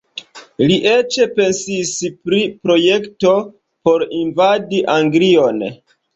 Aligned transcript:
Li 0.69 0.77
eĉ 0.91 1.17
pensis 1.35 1.91
pri 2.23 2.39
projekto 2.65 3.35
por 3.91 4.09
invadi 4.23 4.83
Anglion. 4.97 5.63